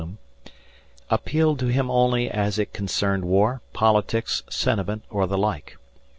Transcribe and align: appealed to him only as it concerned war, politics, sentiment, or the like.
appealed 1.11 1.59
to 1.59 1.67
him 1.67 1.91
only 1.91 2.27
as 2.27 2.57
it 2.57 2.73
concerned 2.73 3.23
war, 3.23 3.61
politics, 3.71 4.41
sentiment, 4.49 5.03
or 5.11 5.27
the 5.27 5.37
like. 5.37 5.77